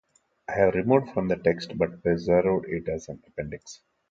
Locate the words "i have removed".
0.49-1.11